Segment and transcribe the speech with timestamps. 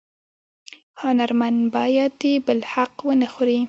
[1.01, 3.59] هنرمن باید د بل حق ونه خوري